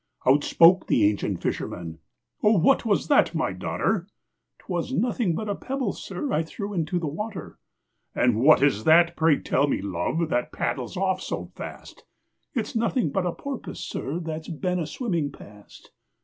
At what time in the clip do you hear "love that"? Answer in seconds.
9.79-10.51